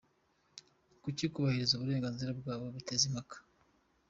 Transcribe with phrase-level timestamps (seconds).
[1.01, 3.37] Kuki kubahiriza uburenganzira bwabo biteza impaka?".